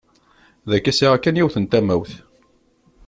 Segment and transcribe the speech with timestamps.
[0.69, 2.11] Dagi sɛiɣ kan yiwet n tamawt.